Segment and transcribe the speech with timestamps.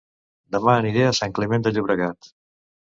[0.55, 2.35] Dema aniré a Sant Climent de Llobregat